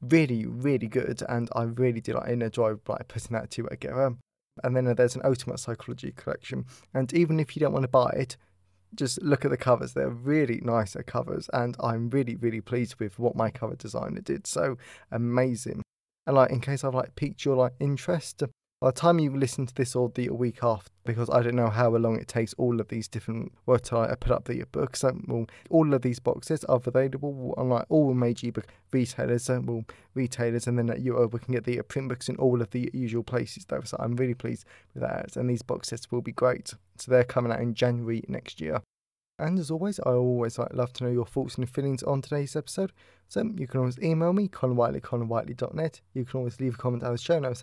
really, 0.00 0.46
really 0.46 0.86
good, 0.86 1.22
and 1.28 1.48
I 1.54 1.64
really 1.64 2.00
did 2.00 2.14
like, 2.14 2.28
enjoy 2.28 2.76
like 2.86 3.08
putting 3.08 3.36
that 3.36 3.50
together. 3.50 4.14
And 4.62 4.76
then 4.76 4.92
there's 4.96 5.14
an 5.14 5.22
ultimate 5.24 5.58
psychology 5.58 6.12
collection, 6.16 6.66
and 6.94 7.12
even 7.14 7.40
if 7.40 7.56
you 7.56 7.60
don't 7.60 7.72
want 7.72 7.84
to 7.84 7.88
buy 7.88 8.10
it, 8.16 8.36
just 8.94 9.20
look 9.22 9.44
at 9.44 9.50
the 9.50 9.56
covers. 9.56 9.92
They're 9.92 10.08
really 10.08 10.60
nice 10.62 10.96
covers, 11.06 11.48
and 11.52 11.76
I'm 11.80 12.10
really, 12.10 12.36
really 12.36 12.60
pleased 12.60 12.96
with 12.98 13.18
what 13.18 13.36
my 13.36 13.50
cover 13.50 13.76
designer 13.76 14.20
did. 14.20 14.46
So 14.46 14.76
amazing. 15.10 15.82
And 16.26 16.36
like 16.36 16.50
in 16.50 16.60
case 16.60 16.84
I've 16.84 16.94
like 16.94 17.14
piqued 17.14 17.44
your 17.44 17.56
like 17.56 17.72
interest, 17.80 18.42
by 18.80 18.88
the 18.88 18.92
time 18.92 19.18
you 19.18 19.36
listen 19.36 19.66
to 19.66 19.74
this 19.74 19.96
or 19.96 20.08
the 20.14 20.28
week 20.30 20.58
after, 20.62 20.90
because 21.04 21.28
I 21.30 21.42
don't 21.42 21.56
know 21.56 21.68
how 21.68 21.90
long 21.96 22.16
it 22.16 22.28
takes 22.28 22.54
all 22.54 22.80
of 22.80 22.86
these 22.88 23.08
different 23.08 23.52
words 23.66 23.88
to 23.88 23.98
like, 23.98 24.20
put 24.20 24.30
up 24.30 24.44
the 24.44 24.62
books. 24.70 25.02
Um, 25.02 25.24
well, 25.26 25.46
all 25.68 25.92
of 25.92 26.02
these 26.02 26.20
boxes 26.20 26.62
are 26.64 26.80
available 26.84 27.54
on 27.56 27.70
like 27.70 27.86
all 27.88 28.14
major 28.14 28.52
book 28.52 28.68
retailers, 28.92 29.50
um, 29.50 29.66
well, 29.66 29.84
retailers, 30.14 30.68
and 30.68 30.78
then 30.78 30.90
at 30.90 31.00
you 31.00 31.16
we 31.32 31.40
can 31.40 31.54
get 31.54 31.64
the 31.64 31.82
print 31.82 32.08
books 32.08 32.28
in 32.28 32.36
all 32.36 32.62
of 32.62 32.70
the 32.70 32.88
usual 32.94 33.24
places. 33.24 33.64
Though, 33.64 33.80
so 33.80 33.96
I'm 33.98 34.14
really 34.14 34.34
pleased 34.34 34.64
with 34.94 35.02
that, 35.02 35.36
and 35.36 35.50
these 35.50 35.62
box 35.62 35.88
sets 35.88 36.12
will 36.12 36.22
be 36.22 36.32
great. 36.32 36.68
So 36.98 37.10
they're 37.10 37.24
coming 37.24 37.50
out 37.50 37.60
in 37.60 37.74
January 37.74 38.22
next 38.28 38.60
year. 38.60 38.80
And 39.40 39.58
as 39.58 39.70
always, 39.70 39.98
I 40.00 40.10
always 40.10 40.58
like, 40.58 40.72
love 40.72 40.92
to 40.94 41.04
know 41.04 41.10
your 41.10 41.26
thoughts 41.26 41.56
and 41.56 41.68
feelings 41.68 42.02
on 42.02 42.22
today's 42.22 42.56
episode. 42.56 42.92
So 43.28 43.42
you 43.56 43.66
can 43.66 43.80
always 43.80 43.98
email 44.00 44.32
me, 44.32 44.48
conwhiteley, 44.48 45.00
connorwhiteley.net. 45.00 46.00
You 46.14 46.24
can 46.24 46.38
always 46.38 46.60
leave 46.60 46.74
a 46.74 46.78
comment 46.78 47.04
on 47.04 47.12
the 47.12 47.18
show 47.18 47.38
notes 47.38 47.62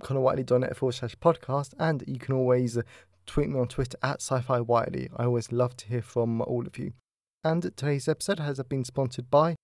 connorwhiteley.net 0.00 0.76
forward 0.76 0.92
slash 0.92 1.16
podcast. 1.16 1.74
And 1.78 2.04
you 2.06 2.18
can 2.18 2.34
always 2.34 2.76
uh, 2.76 2.82
tweet 3.26 3.48
me 3.48 3.58
on 3.58 3.68
Twitter 3.68 3.98
at 4.02 4.20
sci 4.20 4.40
fi 4.40 4.60
whiteley. 4.60 5.08
I 5.16 5.24
always 5.24 5.52
love 5.52 5.76
to 5.78 5.86
hear 5.86 6.02
from 6.02 6.40
all 6.42 6.66
of 6.66 6.78
you. 6.78 6.92
And 7.44 7.62
today's 7.62 8.08
episode 8.08 8.40
has 8.40 8.62
been 8.64 8.84
sponsored 8.84 9.30
by 9.30 9.56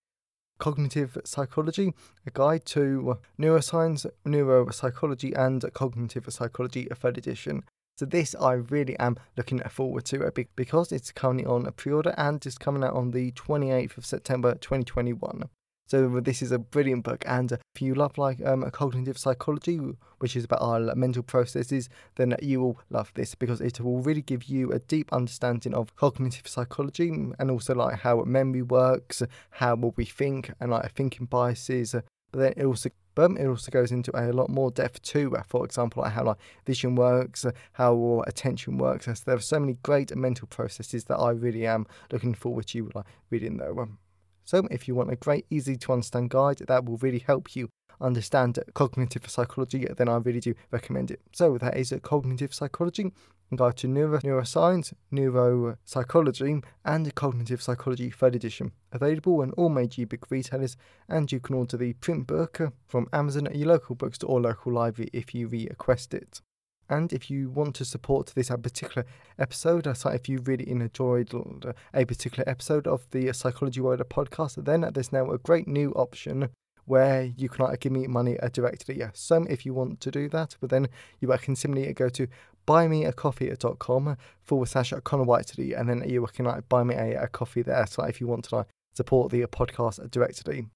Cognitive 0.58 1.18
Psychology, 1.24 1.92
a 2.26 2.30
guide 2.30 2.64
to 2.66 3.18
neuroscience, 3.38 4.06
neuropsychology, 4.26 5.36
and 5.36 5.64
cognitive 5.74 6.24
psychology, 6.32 6.88
a 6.90 6.94
third 6.94 7.18
edition. 7.18 7.64
So 7.98 8.04
this 8.04 8.34
I 8.34 8.52
really 8.52 8.98
am 8.98 9.16
looking 9.36 9.60
forward 9.70 10.04
to 10.06 10.30
because 10.54 10.92
it's 10.92 11.12
currently 11.12 11.46
on 11.46 11.66
a 11.66 11.72
pre-order 11.72 12.14
and 12.16 12.44
it's 12.44 12.58
coming 12.58 12.84
out 12.84 12.92
on 12.92 13.10
the 13.10 13.32
28th 13.32 13.96
of 13.96 14.06
September 14.06 14.54
2021. 14.54 15.48
So 15.86 16.20
this 16.20 16.42
is 16.42 16.50
a 16.50 16.58
brilliant 16.58 17.04
book, 17.04 17.24
and 17.28 17.52
if 17.52 17.80
you 17.80 17.94
love 17.94 18.18
like 18.18 18.44
um, 18.44 18.68
cognitive 18.72 19.16
psychology, 19.16 19.78
which 20.18 20.34
is 20.34 20.44
about 20.44 20.60
our 20.60 20.94
mental 20.96 21.22
processes, 21.22 21.88
then 22.16 22.34
you 22.42 22.60
will 22.60 22.80
love 22.90 23.12
this 23.14 23.36
because 23.36 23.60
it 23.60 23.80
will 23.80 24.00
really 24.00 24.22
give 24.22 24.44
you 24.44 24.72
a 24.72 24.80
deep 24.80 25.12
understanding 25.12 25.74
of 25.74 25.94
cognitive 25.94 26.48
psychology 26.48 27.10
mm, 27.10 27.34
and 27.38 27.52
also 27.52 27.74
like 27.74 28.00
how 28.00 28.22
memory 28.24 28.62
works, 28.62 29.22
how 29.50 29.76
we 29.76 30.04
think, 30.04 30.52
and 30.58 30.72
like 30.72 30.92
thinking 30.92 31.26
biases. 31.26 31.94
But 32.32 32.38
then 32.40 32.54
it 32.56 32.64
also 32.64 32.90
but 33.14 33.30
it 33.30 33.46
also 33.46 33.70
goes 33.70 33.92
into 33.92 34.10
a 34.14 34.30
lot 34.32 34.50
more 34.50 34.70
depth 34.70 35.02
too. 35.02 35.36
Uh, 35.36 35.42
for 35.48 35.64
example, 35.64 36.02
like 36.02 36.12
how 36.12 36.24
like 36.24 36.36
vision 36.66 36.96
works, 36.96 37.46
how 37.72 38.24
attention 38.26 38.76
works. 38.76 39.06
So 39.06 39.14
there 39.24 39.36
are 39.36 39.40
so 39.40 39.58
many 39.58 39.78
great 39.82 40.14
mental 40.14 40.48
processes 40.48 41.04
that 41.04 41.16
I 41.16 41.30
really 41.30 41.66
am 41.66 41.86
looking 42.12 42.34
forward 42.34 42.66
to 42.68 42.90
like 42.94 43.06
reading 43.30 43.56
though. 43.56 43.78
Um. 43.78 43.98
So, 44.46 44.66
if 44.70 44.88
you 44.88 44.94
want 44.94 45.12
a 45.12 45.16
great, 45.16 45.44
easy 45.50 45.76
to 45.76 45.92
understand 45.92 46.30
guide 46.30 46.62
that 46.66 46.84
will 46.84 46.96
really 46.98 47.18
help 47.18 47.54
you 47.54 47.68
understand 48.00 48.58
cognitive 48.74 49.28
psychology, 49.28 49.86
then 49.96 50.08
I 50.08 50.16
really 50.16 50.40
do 50.40 50.54
recommend 50.70 51.10
it. 51.10 51.20
So, 51.32 51.58
that 51.58 51.76
is 51.76 51.92
cognitive 52.02 52.54
psychology 52.54 53.12
guide 53.54 53.76
to 53.76 53.86
neuro, 53.86 54.18
neuroscience, 54.20 54.92
neuropsychology, 55.12 56.64
and 56.84 57.14
cognitive 57.14 57.62
psychology 57.62 58.10
third 58.10 58.34
edition. 58.34 58.72
Available 58.92 59.42
on 59.42 59.52
all 59.52 59.68
major 59.68 60.06
book 60.06 60.26
retailers, 60.30 60.76
and 61.08 61.30
you 61.30 61.38
can 61.38 61.54
order 61.54 61.76
the 61.76 61.92
print 61.94 62.26
book 62.26 62.72
from 62.86 63.08
Amazon 63.12 63.46
at 63.46 63.56
your 63.56 63.68
local 63.68 63.94
bookstore 63.94 64.30
or 64.30 64.40
local 64.40 64.72
library 64.72 65.10
if 65.12 65.34
you 65.34 65.46
request 65.48 66.14
it. 66.14 66.40
And 66.88 67.12
if 67.12 67.30
you 67.30 67.50
want 67.50 67.74
to 67.76 67.84
support 67.84 68.32
this 68.34 68.50
uh, 68.50 68.56
particular 68.56 69.06
episode, 69.38 69.86
uh, 69.86 69.94
so 69.94 70.10
if 70.10 70.28
you 70.28 70.40
really 70.40 70.68
enjoyed 70.68 71.34
uh, 71.34 71.72
a 71.92 72.04
particular 72.04 72.48
episode 72.48 72.86
of 72.86 73.06
the 73.10 73.32
Psychology 73.32 73.80
World 73.80 74.02
podcast, 74.08 74.64
then 74.64 74.88
there's 74.92 75.12
now 75.12 75.30
a 75.30 75.38
great 75.38 75.66
new 75.66 75.90
option 75.92 76.50
where 76.84 77.24
you 77.36 77.48
can 77.48 77.64
like, 77.64 77.80
give 77.80 77.92
me 77.92 78.06
money 78.06 78.38
uh, 78.38 78.48
directly. 78.48 78.98
Yeah, 78.98 79.10
some 79.12 79.46
if 79.48 79.66
you 79.66 79.74
want 79.74 80.00
to 80.02 80.10
do 80.10 80.28
that, 80.28 80.56
but 80.60 80.70
then 80.70 80.88
you 81.20 81.28
can 81.38 81.56
simply 81.56 81.92
go 81.92 82.08
to 82.10 82.28
buymeacoffee.com 82.66 84.16
forward 84.42 84.68
slash 84.68 84.92
Connor 85.04 85.24
Whiteley, 85.24 85.72
and 85.74 85.88
then 85.88 86.08
you 86.08 86.26
can 86.32 86.44
like 86.44 86.68
buy 86.68 86.84
me 86.84 86.94
a, 86.94 87.24
a 87.24 87.28
coffee 87.28 87.62
there. 87.62 87.86
So 87.86 88.04
if 88.04 88.20
you 88.20 88.26
want 88.26 88.44
to 88.46 88.56
like, 88.56 88.66
support 88.94 89.30
the 89.30 89.42
podcast 89.42 90.10
directly 90.10 90.66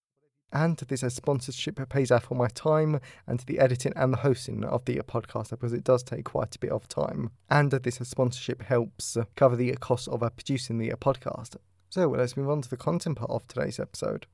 and 0.52 0.76
this 0.76 1.02
a 1.02 1.10
sponsorship 1.10 1.88
pays 1.88 2.10
out 2.10 2.24
for 2.24 2.34
my 2.34 2.48
time 2.48 3.00
and 3.26 3.40
the 3.40 3.58
editing 3.58 3.92
and 3.96 4.12
the 4.12 4.18
hosting 4.18 4.64
of 4.64 4.84
the 4.84 4.96
podcast 4.96 5.50
because 5.50 5.72
it 5.72 5.84
does 5.84 6.02
take 6.02 6.24
quite 6.24 6.54
a 6.56 6.58
bit 6.58 6.70
of 6.70 6.88
time. 6.88 7.30
And 7.48 7.70
this 7.70 7.96
sponsorship 7.96 8.62
helps 8.62 9.16
cover 9.36 9.56
the 9.56 9.72
cost 9.76 10.08
of 10.08 10.22
uh, 10.22 10.30
producing 10.30 10.78
the 10.78 10.90
podcast. 10.90 11.56
So 11.90 12.08
let's 12.08 12.36
move 12.36 12.50
on 12.50 12.62
to 12.62 12.70
the 12.70 12.76
content 12.76 13.18
part 13.18 13.30
of 13.30 13.46
today's 13.48 13.80
episode. 13.80 14.26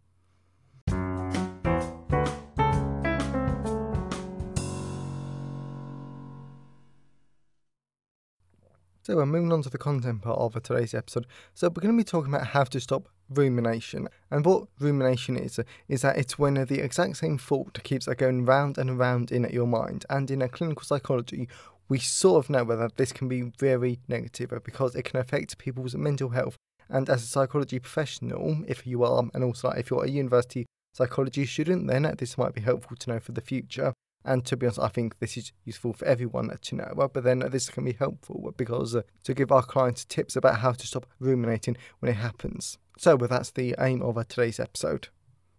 So 9.07 9.15
we're 9.15 9.25
moving 9.25 9.53
on 9.53 9.63
to 9.63 9.71
the 9.71 9.79
content 9.79 10.23
part 10.23 10.41
of 10.41 10.61
today's 10.65 10.93
episode. 10.93 11.29
So 11.55 11.69
we're 11.69 11.81
going 11.81 11.97
to 11.97 12.01
be 12.01 12.03
talking 12.03 12.35
about 12.35 12.49
how 12.49 12.65
to 12.65 12.81
stop 12.81 13.09
rumination. 13.31 14.09
And 14.33 14.45
what 14.45 14.67
rumination 14.81 15.37
is, 15.37 15.61
is 15.87 16.03
that 16.03 16.19
it's 16.19 16.41
when 16.41 16.55
the 16.55 16.81
exact 16.83 17.19
same 17.19 17.39
thought 17.39 17.81
keeps 17.85 18.07
going 18.07 18.45
round 18.45 18.79
and 18.79 18.91
around 18.91 19.31
in 19.31 19.49
your 19.53 19.69
mind. 19.69 20.07
And 20.11 20.29
in 20.29 20.43
a 20.43 20.49
clinical 20.49 20.83
psychology, 20.83 21.49
we 21.89 22.01
sort 22.01 22.45
of 22.45 22.51
know 22.51 22.65
that 22.65 22.97
this 22.97 23.13
can 23.13 23.29
be 23.29 23.43
very 23.43 24.01
negative 24.09 24.53
because 24.65 24.97
it 24.97 25.05
can 25.05 25.21
affect 25.21 25.57
people's 25.57 25.95
mental 25.95 26.31
health. 26.31 26.57
And 26.89 27.09
as 27.09 27.23
a 27.23 27.29
psychology 27.29 27.79
professional, 27.79 28.65
if 28.67 28.89
you 28.89 29.05
are, 29.05 29.23
and 29.33 29.45
also 29.45 29.69
if 29.69 29.89
you're 29.89 30.05
a 30.05 30.11
university 30.11 30.67
psychology 30.97 31.47
student, 31.47 31.87
then 31.87 32.13
this 32.19 32.37
might 32.37 32.55
be 32.55 32.61
helpful 32.61 32.97
to 32.97 33.11
know 33.11 33.21
for 33.21 33.31
the 33.31 33.41
future. 33.41 33.93
And 34.27 34.45
to 34.47 34.57
be 34.57 34.67
honest, 34.67 34.81
I 34.81 34.89
think 34.89 35.19
this 35.21 35.37
is 35.37 35.53
useful 35.65 35.93
for 35.93 36.05
everyone 36.05 36.51
to 36.61 36.75
know. 36.75 36.93
But 36.97 37.23
then 37.23 37.39
this 37.39 37.71
can 37.71 37.85
be 37.85 37.93
helpful 37.93 38.53
because 38.57 38.97
uh, 38.97 39.03
to 39.23 39.33
give 39.33 39.53
our 39.53 39.63
clients 39.63 40.05
tips 40.05 40.35
about 40.35 40.59
how 40.59 40.73
to 40.73 40.87
stop 40.87 41.07
ruminating 41.21 41.77
when 42.01 42.11
it 42.11 42.17
happens. 42.17 42.77
So, 42.99 43.15
well, 43.15 43.29
that's 43.29 43.53
the 43.53 43.77
aim 43.79 44.03
of 44.03 44.17
today's 44.27 44.59
episode. 44.59 45.09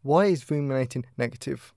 Why 0.02 0.26
is 0.26 0.52
ruminating 0.52 1.06
negative? 1.18 1.74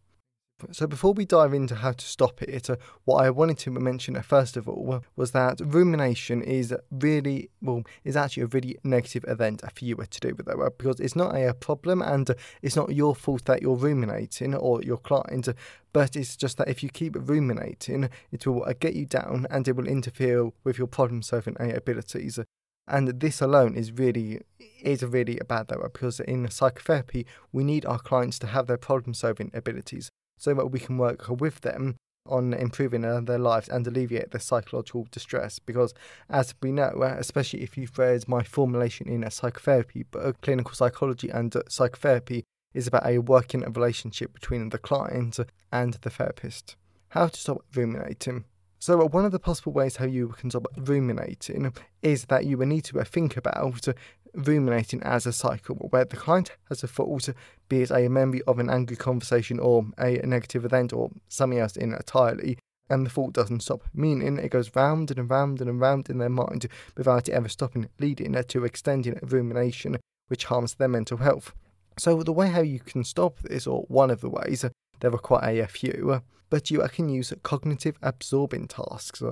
So, 0.72 0.86
before 0.86 1.12
we 1.12 1.24
dive 1.24 1.54
into 1.54 1.74
how 1.74 1.92
to 1.92 2.04
stop 2.04 2.42
it, 2.42 2.70
uh, 2.70 2.76
what 3.04 3.24
I 3.24 3.30
wanted 3.30 3.58
to 3.58 3.70
mention 3.70 4.16
uh, 4.16 4.22
first 4.22 4.56
of 4.56 4.68
all 4.68 5.02
was 5.16 5.32
that 5.32 5.60
rumination 5.60 6.42
is 6.42 6.74
really, 6.90 7.50
well, 7.60 7.82
is 8.04 8.16
actually 8.16 8.44
a 8.44 8.46
really 8.46 8.78
negative 8.84 9.24
event 9.28 9.62
for 9.74 9.84
you 9.84 9.96
to 9.96 10.20
do 10.20 10.34
with 10.34 10.48
it 10.48 10.78
because 10.78 11.00
it's 11.00 11.16
not 11.16 11.34
a 11.34 11.54
problem 11.54 12.02
and 12.02 12.30
it's 12.62 12.76
not 12.76 12.94
your 12.94 13.14
fault 13.14 13.44
that 13.46 13.62
you're 13.62 13.76
ruminating 13.76 14.54
or 14.54 14.82
your 14.82 14.98
client, 14.98 15.48
but 15.92 16.16
it's 16.16 16.36
just 16.36 16.58
that 16.58 16.68
if 16.68 16.82
you 16.82 16.88
keep 16.88 17.16
ruminating, 17.18 18.10
it 18.30 18.46
will 18.46 18.64
uh, 18.64 18.74
get 18.78 18.94
you 18.94 19.06
down 19.06 19.46
and 19.50 19.66
it 19.66 19.76
will 19.76 19.88
interfere 19.88 20.50
with 20.64 20.78
your 20.78 20.86
problem 20.86 21.22
solving 21.22 21.56
abilities. 21.60 22.38
And 22.86 23.20
this 23.20 23.40
alone 23.40 23.76
is 23.76 23.92
really 23.92 24.40
is 24.82 25.02
really 25.02 25.38
bad 25.46 25.68
though 25.68 25.88
because 25.92 26.20
in 26.20 26.50
psychotherapy 26.50 27.26
we 27.52 27.62
need 27.62 27.84
our 27.84 27.98
clients 27.98 28.38
to 28.38 28.46
have 28.46 28.66
their 28.66 28.78
problem 28.78 29.14
solving 29.14 29.50
abilities 29.54 30.10
so 30.40 30.54
that 30.54 30.66
we 30.66 30.80
can 30.80 30.96
work 30.96 31.28
with 31.28 31.60
them 31.60 31.96
on 32.26 32.54
improving 32.54 33.04
uh, 33.04 33.20
their 33.20 33.38
lives 33.38 33.68
and 33.68 33.86
alleviate 33.86 34.30
the 34.30 34.40
psychological 34.40 35.06
distress. 35.10 35.58
Because, 35.58 35.94
as 36.30 36.54
we 36.62 36.72
know, 36.72 36.90
uh, 37.02 37.16
especially 37.18 37.62
if 37.62 37.76
you've 37.76 37.98
read 37.98 38.26
my 38.26 38.42
formulation 38.42 39.08
in 39.08 39.22
a 39.22 39.30
psychotherapy 39.30 40.04
book, 40.04 40.40
clinical 40.40 40.72
psychology 40.72 41.28
and 41.28 41.54
uh, 41.54 41.62
psychotherapy 41.68 42.44
is 42.72 42.86
about 42.86 43.06
a 43.06 43.18
working 43.18 43.60
relationship 43.60 44.32
between 44.32 44.70
the 44.70 44.78
client 44.78 45.38
and 45.70 45.94
the 45.94 46.10
therapist. 46.10 46.76
How 47.08 47.26
to 47.28 47.38
stop 47.38 47.64
ruminating. 47.74 48.44
So, 48.78 49.04
one 49.08 49.26
of 49.26 49.32
the 49.32 49.38
possible 49.38 49.72
ways 49.72 49.96
how 49.96 50.06
you 50.06 50.28
can 50.28 50.48
stop 50.48 50.66
ruminating 50.78 51.74
is 52.00 52.24
that 52.26 52.46
you 52.46 52.56
will 52.56 52.66
need 52.66 52.84
to 52.84 53.04
think 53.04 53.36
about 53.36 53.88
ruminating 54.34 55.02
as 55.02 55.26
a 55.26 55.32
cycle 55.32 55.76
where 55.90 56.04
the 56.04 56.16
client 56.16 56.52
has 56.68 56.82
a 56.82 56.88
thought, 56.88 57.28
be 57.68 57.82
it 57.82 57.90
a 57.90 58.08
memory 58.08 58.42
of 58.46 58.58
an 58.58 58.70
angry 58.70 58.96
conversation 58.96 59.58
or 59.58 59.86
a 59.98 60.18
negative 60.24 60.64
event 60.64 60.92
or 60.92 61.10
something 61.28 61.58
else 61.58 61.76
entirely, 61.76 62.58
and 62.88 63.06
the 63.06 63.10
thought 63.10 63.32
doesn't 63.32 63.62
stop, 63.62 63.84
meaning 63.94 64.38
it 64.38 64.50
goes 64.50 64.74
round 64.74 65.10
and 65.10 65.30
round 65.30 65.60
and 65.60 65.80
round 65.80 66.10
in 66.10 66.18
their 66.18 66.28
mind 66.28 66.66
without 66.96 67.28
it 67.28 67.32
ever 67.32 67.48
stopping, 67.48 67.88
leading 67.98 68.32
to 68.32 68.64
extending 68.64 69.18
rumination, 69.22 69.96
which 70.28 70.44
harms 70.44 70.74
their 70.74 70.88
mental 70.88 71.18
health. 71.18 71.54
So, 71.98 72.22
the 72.22 72.32
way 72.32 72.48
how 72.48 72.62
you 72.62 72.80
can 72.80 73.04
stop 73.04 73.38
this, 73.40 73.66
or 73.66 73.82
one 73.88 74.10
of 74.10 74.20
the 74.20 74.30
ways, 74.30 74.64
there 75.00 75.14
are 75.14 75.18
quite 75.18 75.58
a 75.58 75.66
few, 75.66 76.22
but 76.50 76.70
you 76.70 76.86
can 76.88 77.08
use 77.08 77.32
cognitive 77.42 77.96
absorbing 78.02 78.66
tasks, 78.66 79.22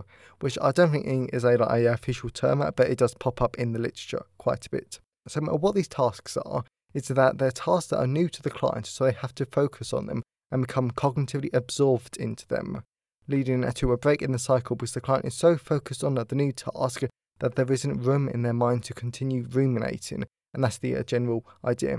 which 0.40 0.56
I 0.62 0.72
don't 0.72 0.92
think 0.92 1.34
is 1.34 1.44
a 1.44 1.56
like 1.56 1.82
a 1.82 1.92
official 1.92 2.30
term, 2.30 2.58
but 2.76 2.88
it 2.88 2.98
does 2.98 3.14
pop 3.14 3.42
up 3.42 3.58
in 3.58 3.72
the 3.72 3.78
literature 3.78 4.24
quite 4.38 4.66
a 4.66 4.70
bit. 4.70 5.00
So 5.26 5.40
what 5.42 5.74
these 5.74 5.88
tasks 5.88 6.36
are 6.36 6.64
is 6.94 7.08
that 7.08 7.38
they're 7.38 7.50
tasks 7.50 7.90
that 7.90 7.98
are 7.98 8.06
new 8.06 8.28
to 8.28 8.42
the 8.42 8.50
client, 8.50 8.86
so 8.86 9.04
they 9.04 9.12
have 9.12 9.34
to 9.34 9.44
focus 9.44 9.92
on 9.92 10.06
them 10.06 10.22
and 10.50 10.66
become 10.66 10.90
cognitively 10.90 11.52
absorbed 11.52 12.16
into 12.16 12.46
them, 12.48 12.82
leading 13.26 13.70
to 13.70 13.92
a 13.92 13.98
break 13.98 14.22
in 14.22 14.32
the 14.32 14.38
cycle 14.38 14.76
because 14.76 14.92
the 14.92 15.00
client 15.00 15.26
is 15.26 15.34
so 15.34 15.56
focused 15.56 16.02
on 16.02 16.14
the 16.14 16.26
new 16.32 16.52
task 16.52 17.02
that 17.40 17.54
there 17.54 17.70
isn't 17.70 18.02
room 18.02 18.28
in 18.28 18.42
their 18.42 18.54
mind 18.54 18.84
to 18.84 18.94
continue 18.94 19.46
ruminating, 19.50 20.24
and 20.54 20.64
that's 20.64 20.78
the 20.78 20.96
uh, 20.96 21.02
general 21.02 21.44
idea. 21.64 21.98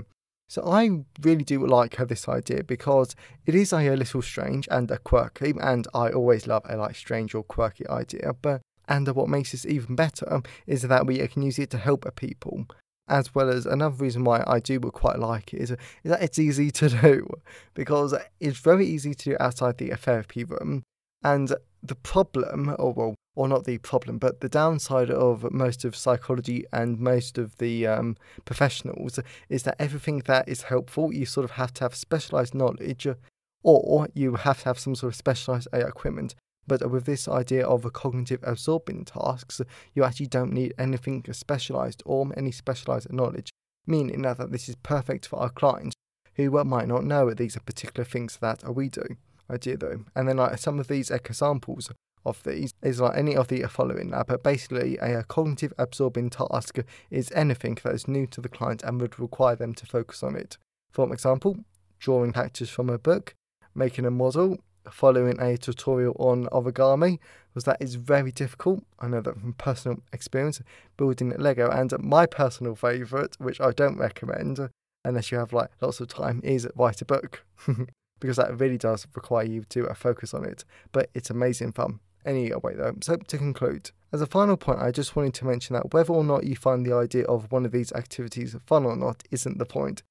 So 0.50 0.64
I 0.66 1.04
really 1.20 1.44
do 1.44 1.64
like 1.64 1.94
her 1.94 2.04
this 2.04 2.28
idea 2.28 2.64
because 2.64 3.14
it 3.46 3.54
is 3.54 3.72
a, 3.72 3.94
little 3.94 4.20
strange 4.20 4.66
and 4.68 4.90
a 4.90 4.98
quirky, 4.98 5.54
and 5.60 5.86
I 5.94 6.10
always 6.10 6.48
love 6.48 6.64
a 6.68 6.76
like 6.76 6.96
strange 6.96 7.36
or 7.36 7.44
quirky 7.44 7.88
idea. 7.88 8.32
But 8.42 8.60
and 8.88 9.06
what 9.10 9.28
makes 9.28 9.52
this 9.52 9.64
even 9.64 9.94
better 9.94 10.42
is 10.66 10.82
that 10.82 11.06
we 11.06 11.24
can 11.28 11.42
use 11.42 11.60
it 11.60 11.70
to 11.70 11.78
help 11.78 12.04
people 12.16 12.66
as 13.06 13.32
well 13.32 13.48
as 13.48 13.64
another 13.64 13.94
reason 13.94 14.24
why 14.24 14.42
I 14.44 14.58
do 14.58 14.80
quite 14.80 15.20
like 15.20 15.54
it 15.54 15.60
is, 15.60 15.70
is 15.70 15.78
that 16.04 16.22
it's 16.22 16.38
easy 16.38 16.72
to 16.72 16.88
do 16.88 17.28
because 17.74 18.12
it's 18.40 18.58
very 18.58 18.86
easy 18.86 19.14
to 19.14 19.30
do 19.30 19.36
outside 19.38 19.78
the 19.78 19.90
therapy 19.90 20.42
room. 20.42 20.82
And 21.22 21.54
the 21.80 21.94
problem, 21.94 22.74
or 22.76 22.92
well, 22.92 23.14
or 23.40 23.48
not 23.48 23.64
the 23.64 23.78
problem, 23.78 24.18
but 24.18 24.42
the 24.42 24.50
downside 24.50 25.10
of 25.10 25.50
most 25.50 25.82
of 25.86 25.96
psychology 25.96 26.66
and 26.74 26.98
most 26.98 27.38
of 27.38 27.56
the 27.56 27.86
um, 27.86 28.14
professionals 28.44 29.18
is 29.48 29.62
that 29.62 29.76
everything 29.78 30.18
that 30.26 30.46
is 30.46 30.64
helpful, 30.64 31.10
you 31.10 31.24
sort 31.24 31.44
of 31.44 31.52
have 31.52 31.72
to 31.72 31.84
have 31.84 31.94
specialized 31.94 32.54
knowledge 32.54 33.08
or 33.62 34.08
you 34.12 34.34
have 34.34 34.58
to 34.58 34.64
have 34.66 34.78
some 34.78 34.94
sort 34.94 35.14
of 35.14 35.16
specialized 35.16 35.68
AI 35.72 35.88
equipment. 35.88 36.34
But 36.66 36.90
with 36.90 37.06
this 37.06 37.28
idea 37.28 37.66
of 37.66 37.90
cognitive 37.94 38.40
absorbing 38.42 39.06
tasks, 39.06 39.62
you 39.94 40.04
actually 40.04 40.26
don't 40.26 40.52
need 40.52 40.74
anything 40.76 41.24
specialized 41.32 42.02
or 42.04 42.30
any 42.36 42.50
specialized 42.50 43.10
knowledge, 43.10 43.48
meaning 43.86 44.20
that 44.20 44.52
this 44.52 44.68
is 44.68 44.76
perfect 44.82 45.26
for 45.26 45.38
our 45.38 45.48
clients 45.48 45.96
who 46.34 46.62
might 46.64 46.88
not 46.88 47.04
know 47.04 47.32
these 47.32 47.56
are 47.56 47.60
particular 47.60 48.04
things 48.04 48.36
that 48.42 48.62
we 48.74 48.90
do. 48.90 49.16
I 49.48 49.56
do 49.56 49.78
though. 49.78 50.04
And 50.14 50.28
then 50.28 50.36
like 50.36 50.58
some 50.58 50.78
of 50.78 50.88
these 50.88 51.10
examples 51.10 51.90
of 52.24 52.42
these 52.44 52.74
is 52.82 53.00
like 53.00 53.16
any 53.16 53.34
of 53.34 53.48
the 53.48 53.62
following, 53.64 54.12
uh, 54.12 54.24
but 54.26 54.42
basically 54.42 54.96
a, 54.98 55.22
cognitive 55.24 55.72
absorbing 55.78 56.30
task 56.30 56.78
is 57.10 57.32
anything 57.32 57.78
that 57.82 57.94
is 57.94 58.08
new 58.08 58.26
to 58.26 58.40
the 58.40 58.48
client 58.48 58.82
and 58.82 59.00
would 59.00 59.18
require 59.18 59.56
them 59.56 59.74
to 59.74 59.86
focus 59.86 60.22
on 60.22 60.36
it. 60.36 60.58
For 60.90 61.12
example, 61.12 61.58
drawing 61.98 62.32
characters 62.32 62.70
from 62.70 62.90
a 62.90 62.98
book, 62.98 63.34
making 63.74 64.04
a 64.04 64.10
model, 64.10 64.58
following 64.90 65.40
a 65.40 65.56
tutorial 65.56 66.16
on 66.18 66.46
origami 66.46 67.18
was 67.54 67.64
that 67.64 67.76
it's 67.80 67.94
very 67.94 68.32
difficult. 68.32 68.84
I 68.98 69.08
know 69.08 69.20
that 69.20 69.38
from 69.38 69.52
personal 69.54 69.98
experience, 70.12 70.60
building 70.96 71.30
Lego. 71.36 71.68
And 71.70 71.92
my 72.00 72.26
personal 72.26 72.74
favourite, 72.74 73.36
which 73.38 73.60
I 73.60 73.72
don't 73.72 73.98
recommend 73.98 74.70
unless 75.04 75.32
you 75.32 75.38
have 75.38 75.52
like 75.52 75.70
lots 75.80 76.00
of 76.00 76.08
time, 76.08 76.40
is 76.44 76.68
write 76.76 77.00
a 77.00 77.04
book 77.04 77.44
because 78.20 78.36
that 78.36 78.58
really 78.58 78.78
does 78.78 79.06
require 79.14 79.44
you 79.44 79.64
to 79.70 79.88
uh, 79.88 79.94
focus 79.94 80.34
on 80.34 80.44
it. 80.44 80.64
But 80.92 81.10
it's 81.14 81.30
amazing 81.30 81.72
fun. 81.72 82.00
Anyway, 82.24 82.74
though, 82.76 82.94
so 83.00 83.16
to 83.16 83.38
conclude, 83.38 83.90
as 84.12 84.20
a 84.20 84.26
final 84.26 84.56
point, 84.56 84.80
I 84.80 84.90
just 84.90 85.16
wanted 85.16 85.34
to 85.34 85.46
mention 85.46 85.74
that 85.74 85.92
whether 85.92 86.12
or 86.12 86.24
not 86.24 86.44
you 86.44 86.56
find 86.56 86.84
the 86.84 86.94
idea 86.94 87.24
of 87.24 87.50
one 87.50 87.64
of 87.64 87.72
these 87.72 87.92
activities 87.92 88.56
fun 88.66 88.84
or 88.84 88.96
not 88.96 89.22
isn't 89.30 89.58
the 89.58 89.64
point. 89.64 90.02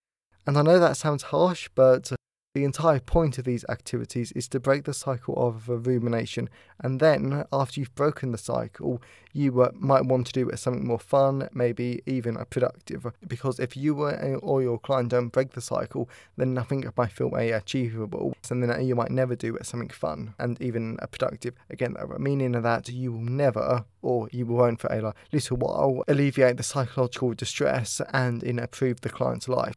And 0.47 0.57
I 0.57 0.61
know 0.61 0.79
that 0.79 0.97
sounds 0.97 1.23
harsh, 1.23 1.69
but 1.75 2.11
the 2.55 2.63
entire 2.63 2.99
point 2.99 3.37
of 3.37 3.45
these 3.45 3.63
activities 3.69 4.31
is 4.31 4.47
to 4.47 4.59
break 4.59 4.85
the 4.85 4.93
cycle 4.93 5.35
of 5.37 5.69
rumination, 5.69 6.49
and 6.79 6.99
then 6.99 7.45
after 7.53 7.79
you've 7.79 7.93
broken 7.93 8.31
the 8.31 8.39
cycle, 8.39 9.01
you 9.33 9.61
uh, 9.61 9.69
might 9.75 10.05
want 10.05 10.25
to 10.25 10.33
do 10.33 10.49
something 10.55 10.87
more 10.87 10.99
fun, 10.99 11.47
maybe 11.53 12.01
even 12.07 12.35
a 12.35 12.45
productive. 12.45 13.05
Because 13.27 13.59
if 13.59 13.77
you 13.77 14.03
or 14.03 14.63
your 14.63 14.79
client 14.79 15.09
don't 15.09 15.29
break 15.29 15.51
the 15.51 15.61
cycle, 15.61 16.09
then 16.37 16.55
nothing 16.55 16.83
might 16.97 17.11
feel 17.11 17.33
achievable, 17.35 18.33
and 18.49 18.63
then 18.63 18.83
you 18.85 18.95
might 18.95 19.11
never 19.11 19.35
do 19.35 19.55
something 19.61 19.89
fun 19.89 20.33
and 20.39 20.59
even 20.59 20.97
a 21.03 21.07
productive. 21.07 21.53
Again, 21.69 21.95
meaning 22.17 22.55
of 22.55 22.63
that 22.63 22.89
you 22.89 23.11
will 23.11 23.21
never, 23.21 23.85
or 24.01 24.27
you 24.31 24.47
won't 24.47 24.79
for 24.79 24.87
a 24.87 25.13
little 25.31 25.57
while, 25.57 26.03
alleviate 26.07 26.57
the 26.57 26.63
psychological 26.63 27.35
distress 27.35 28.01
and 28.11 28.41
improve 28.41 29.01
the 29.01 29.09
client's 29.09 29.47
life. 29.47 29.75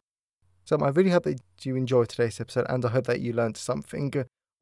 So 0.65 0.77
I 0.77 0.89
really 0.89 1.09
hope 1.09 1.23
that 1.23 1.39
you 1.61 1.75
enjoyed 1.75 2.09
today's 2.09 2.39
episode 2.39 2.65
and 2.69 2.85
I 2.85 2.89
hope 2.89 3.05
that 3.05 3.21
you 3.21 3.33
learned 3.33 3.57
something. 3.57 4.13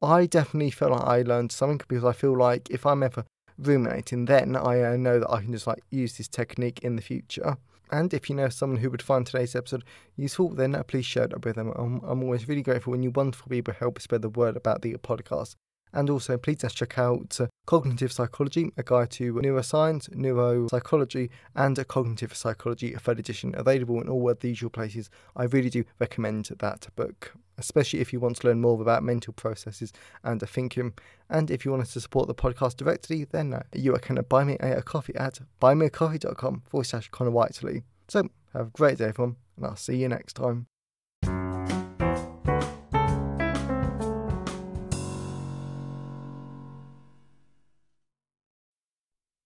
I 0.02 0.26
definitely 0.26 0.70
feel 0.70 0.90
like 0.90 1.04
I 1.04 1.22
learned 1.22 1.52
something 1.52 1.80
because 1.86 2.04
I 2.04 2.12
feel 2.12 2.36
like 2.36 2.70
if 2.70 2.84
I'm 2.84 3.02
ever 3.02 3.24
ruminating, 3.58 4.24
then 4.24 4.56
I 4.56 4.82
uh, 4.82 4.96
know 4.96 5.20
that 5.20 5.30
I 5.30 5.42
can 5.42 5.52
just 5.52 5.66
like 5.66 5.82
use 5.90 6.16
this 6.16 6.28
technique 6.28 6.80
in 6.82 6.96
the 6.96 7.02
future. 7.02 7.56
And 7.90 8.12
if 8.14 8.28
you 8.28 8.34
know 8.34 8.48
someone 8.48 8.80
who 8.80 8.90
would 8.90 9.02
find 9.02 9.26
today's 9.26 9.54
episode 9.54 9.84
useful, 10.16 10.48
then 10.48 10.74
uh, 10.74 10.82
please 10.82 11.06
share 11.06 11.24
it 11.24 11.44
with 11.44 11.56
them. 11.56 11.72
I'm, 11.76 12.00
I'm 12.02 12.22
always 12.22 12.48
really 12.48 12.62
grateful 12.62 12.92
when 12.92 13.02
you 13.02 13.10
wonderful 13.10 13.48
people 13.48 13.74
help 13.74 14.00
spread 14.00 14.22
the 14.22 14.30
word 14.30 14.56
about 14.56 14.82
the 14.82 14.94
podcast. 14.94 15.54
And 15.92 16.08
also, 16.08 16.38
please 16.38 16.64
check 16.72 16.98
out 16.98 17.38
uh, 17.40 17.48
Cognitive 17.66 18.12
Psychology, 18.12 18.72
a 18.76 18.82
guide 18.82 19.10
to 19.12 19.34
neuroscience, 19.34 20.08
neuropsychology, 20.10 21.28
and 21.54 21.86
cognitive 21.86 22.34
psychology, 22.34 22.94
a 22.94 22.98
third 22.98 23.18
edition, 23.18 23.54
available 23.56 24.00
in 24.00 24.08
all 24.08 24.30
of 24.30 24.40
the 24.40 24.48
usual 24.48 24.70
places. 24.70 25.10
I 25.36 25.44
really 25.44 25.68
do 25.70 25.84
recommend 25.98 26.46
that 26.58 26.88
book, 26.96 27.34
especially 27.58 28.00
if 28.00 28.12
you 28.12 28.20
want 28.20 28.36
to 28.38 28.46
learn 28.46 28.60
more 28.60 28.80
about 28.80 29.02
mental 29.02 29.34
processes 29.34 29.92
and 30.24 30.40
thinking. 30.48 30.94
And 31.28 31.50
if 31.50 31.64
you 31.64 31.70
want 31.70 31.82
us 31.82 31.92
to 31.92 32.00
support 32.00 32.26
the 32.26 32.34
podcast 32.34 32.76
directly, 32.76 33.24
then 33.24 33.52
uh, 33.52 33.62
you 33.74 33.92
can 33.94 34.18
buy 34.28 34.44
me 34.44 34.56
a, 34.60 34.82
coffee 34.82 35.14
at 35.16 35.40
buymeacoffee.com 35.60 36.62
forward 36.68 36.84
slash 36.84 37.08
Connor 37.10 37.30
Whiteley. 37.30 37.82
So, 38.08 38.28
have 38.54 38.68
a 38.68 38.70
great 38.70 38.98
day, 38.98 39.06
everyone, 39.06 39.36
and 39.56 39.66
I'll 39.66 39.76
see 39.76 39.96
you 39.96 40.08
next 40.08 40.34
time. 40.34 40.66